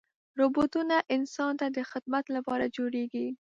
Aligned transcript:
روبوټونه 0.39 0.95
انسان 1.15 1.53
ته 1.59 1.67
د 1.75 1.79
خدمت 1.91 2.25
لپاره 2.35 2.65
جوړېږي. 2.75 3.27